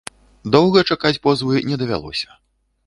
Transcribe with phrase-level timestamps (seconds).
[0.55, 2.29] Доўга чакаць позвы не давялося.